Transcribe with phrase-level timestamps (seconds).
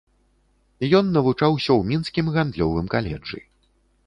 [0.99, 3.39] Ён навучаўся ў мінскім гандлёвым каледжы.